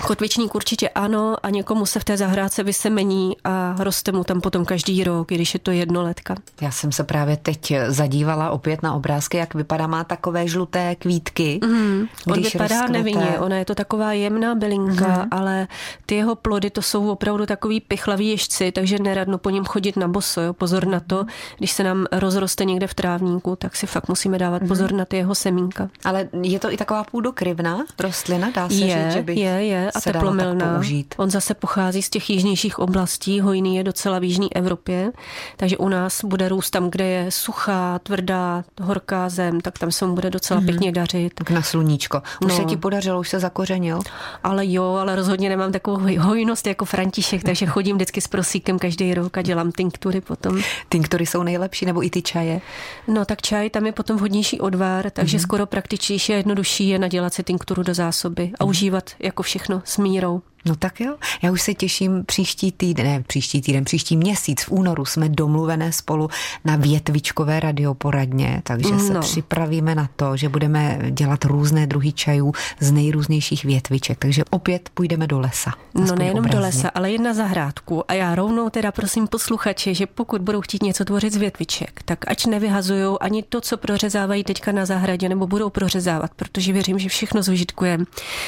Kotvičník 0.00 0.54
určitě 0.54 0.88
ano 0.88 1.36
a 1.42 1.50
někomu 1.50 1.86
se 1.86 2.00
v 2.00 2.04
té 2.04 2.16
zahrádce 2.16 2.62
vysemení 2.62 3.36
a 3.44 3.76
roste 3.78 4.12
mu 4.12 4.24
tam 4.24 4.40
potom 4.40 4.64
každý 4.64 5.04
rok, 5.04 5.28
když 5.28 5.54
je 5.54 5.60
to 5.60 5.70
jednoletka. 5.70 6.34
Já 6.60 6.70
jsem 6.70 6.92
se 6.92 7.04
právě 7.04 7.36
teď 7.36 7.74
zadívala 7.88 8.50
opět 8.50 8.82
na 8.82 8.94
obrázky, 8.94 9.36
jak 9.36 9.54
vypadá, 9.54 9.86
má 9.86 10.04
takové 10.04 10.48
žluté 10.48 10.94
kvítky. 10.94 11.60
Mm, 11.64 12.06
on 12.26 12.42
vypadá 12.42 12.68
rozkvete. 12.68 12.92
nevinně, 12.92 13.38
ona 13.38 13.56
je 13.56 13.64
to 13.64 13.74
taková 13.74 14.12
jemná 14.12 14.54
bylinka, 14.54 15.08
mm. 15.08 15.28
ale 15.30 15.68
ty 16.06 16.14
jeho 16.14 16.34
plody 16.34 16.70
to 16.70 16.82
jsou 16.82 17.10
opravdu 17.10 17.46
takový 17.46 17.80
pichlavý 17.80 18.28
ježci, 18.28 18.72
takže 18.72 18.98
neradno 18.98 19.38
po 19.38 19.50
něm 19.50 19.64
chodit 19.64 19.96
na 19.96 20.08
boso. 20.08 20.40
Jo? 20.40 20.52
Pozor 20.52 20.86
na 20.86 21.00
to, 21.00 21.24
když 21.58 21.72
se 21.72 21.84
nám 21.84 22.06
rozroste 22.12 22.64
někde 22.64 22.86
v 22.86 22.94
trávníku, 22.94 23.56
tak 23.56 23.76
si 23.76 23.86
fakt 23.86 24.08
musíme 24.08 24.38
dávat 24.38 24.62
pozor 24.68 24.92
mm. 24.92 24.98
na 24.98 25.04
ty 25.04 25.16
jeho 25.16 25.34
semínka. 25.34 25.88
Ale 26.04 26.28
je 26.42 26.58
to 26.58 26.72
i 26.72 26.76
taková 26.76 27.04
půdokryvná 27.04 27.84
rostlina, 28.00 28.50
dá 28.50 28.68
se 28.68 28.74
je, 28.74 29.04
říct, 29.04 29.12
že 29.12 29.22
by 29.22 29.34
je, 29.34 29.64
je 29.64 29.81
a 29.90 30.00
teplomilná. 30.00 30.80
On 31.16 31.30
zase 31.30 31.54
pochází 31.54 32.02
z 32.02 32.10
těch 32.10 32.30
jižnějších 32.30 32.78
oblastí, 32.78 33.40
hojný 33.40 33.76
je 33.76 33.84
docela 33.84 34.18
v 34.18 34.24
jižní 34.24 34.56
Evropě, 34.56 35.12
takže 35.56 35.76
u 35.76 35.88
nás 35.88 36.24
bude 36.24 36.48
růst 36.48 36.70
tam, 36.70 36.90
kde 36.90 37.06
je 37.06 37.30
suchá, 37.30 37.98
tvrdá, 37.98 38.64
horká 38.80 39.28
zem, 39.28 39.60
tak 39.60 39.78
tam 39.78 39.92
se 39.92 40.06
mu 40.06 40.14
bude 40.14 40.30
docela 40.30 40.60
mm-hmm. 40.60 40.66
pěkně 40.66 40.92
dařit. 40.92 41.34
Tak 41.34 41.50
na 41.50 41.62
sluníčko. 41.62 42.22
Už 42.44 42.52
no. 42.52 42.56
se 42.56 42.64
ti 42.64 42.76
podařilo, 42.76 43.20
už 43.20 43.28
se 43.28 43.40
zakořenil? 43.40 44.00
Ale 44.44 44.66
jo, 44.66 44.84
ale 44.84 45.16
rozhodně 45.16 45.48
nemám 45.48 45.72
takovou 45.72 46.00
hojnost 46.18 46.66
jako 46.66 46.84
František, 46.84 47.42
takže 47.42 47.66
chodím 47.66 47.96
vždycky 47.96 48.20
s 48.20 48.28
prosíkem 48.28 48.78
každý 48.78 49.14
rok 49.14 49.38
a 49.38 49.42
dělám 49.42 49.72
tinktury 49.72 50.20
potom. 50.20 50.58
Tinktury 50.88 51.26
jsou 51.26 51.42
nejlepší, 51.42 51.86
nebo 51.86 52.04
i 52.04 52.10
ty 52.10 52.22
čaje? 52.22 52.60
No 53.08 53.24
tak 53.24 53.42
čaj, 53.42 53.70
tam 53.70 53.86
je 53.86 53.92
potom 53.92 54.16
vhodnější 54.16 54.60
odvar, 54.60 55.10
takže 55.10 55.38
mm-hmm. 55.38 55.42
skoro 55.42 55.66
praktičtější 55.66 56.32
a 56.32 56.36
jednodušší 56.36 56.88
je 56.88 56.98
nadělat 56.98 57.34
si 57.34 57.42
tinkturu 57.42 57.82
do 57.82 57.94
zásoby 57.94 58.42
a 58.42 58.64
mm-hmm. 58.64 58.68
užívat 58.68 59.10
jako 59.18 59.42
všechno 59.42 59.71
s 59.84 59.96
mírou. 59.96 60.42
No 60.64 60.76
tak 60.76 61.00
jo, 61.00 61.16
já 61.42 61.52
už 61.52 61.62
se 61.62 61.74
těším 61.74 62.24
příští 62.24 62.72
týden, 62.72 63.06
ne 63.06 63.22
příští 63.26 63.60
týden, 63.60 63.84
příští 63.84 64.16
měsíc 64.16 64.62
v 64.62 64.70
únoru 64.70 65.04
jsme 65.04 65.28
domluvené 65.28 65.92
spolu 65.92 66.28
na 66.64 66.76
větvičkové 66.76 67.60
radioporadně, 67.60 68.62
takže 68.64 68.98
se 68.98 69.12
no. 69.12 69.20
připravíme 69.20 69.94
na 69.94 70.08
to, 70.16 70.36
že 70.36 70.48
budeme 70.48 70.98
dělat 71.10 71.44
různé 71.44 71.86
druhy 71.86 72.12
čajů 72.12 72.52
z 72.80 72.92
nejrůznějších 72.92 73.64
větviček, 73.64 74.18
takže 74.18 74.44
opět 74.50 74.88
půjdeme 74.94 75.26
do 75.26 75.40
lesa. 75.40 75.72
No 75.94 76.14
nejenom 76.16 76.38
obrazně. 76.38 76.58
do 76.58 76.62
lesa, 76.62 76.88
ale 76.94 77.10
jen 77.10 77.22
na 77.22 77.34
zahrádku 77.34 78.10
a 78.10 78.14
já 78.14 78.34
rovnou 78.34 78.70
teda 78.70 78.92
prosím 78.92 79.26
posluchače, 79.26 79.94
že 79.94 80.06
pokud 80.06 80.42
budou 80.42 80.60
chtít 80.60 80.82
něco 80.82 81.04
tvořit 81.04 81.32
z 81.32 81.36
větviček, 81.36 82.00
tak 82.04 82.18
ať 82.30 82.46
nevyhazují 82.46 83.16
ani 83.20 83.42
to, 83.42 83.60
co 83.60 83.76
prořezávají 83.76 84.44
teďka 84.44 84.72
na 84.72 84.86
zahradě, 84.86 85.28
nebo 85.28 85.46
budou 85.46 85.70
prořezávat, 85.70 86.30
protože 86.34 86.72
věřím, 86.72 86.98
že 86.98 87.08
všechno 87.08 87.42
zužitkujeme 87.42 88.04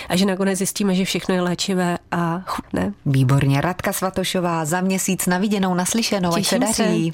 a 0.08 0.16
že 0.16 0.26
nakonec 0.26 0.58
zjistíme, 0.58 0.94
že 0.94 1.04
všechno 1.04 1.34
je 1.34 1.40
léčivé 1.40 1.98
a 2.10 2.42
chutné. 2.46 2.92
Výborně. 3.06 3.60
Radka 3.60 3.92
Svatošová 3.92 4.64
za 4.64 4.80
měsíc 4.80 5.26
na 5.26 5.38
viděnou, 5.38 5.74
naslyšenou, 5.74 6.34
ať 6.34 6.46
se 6.46 6.58
daří. 6.58 6.74
Se. 6.74 7.12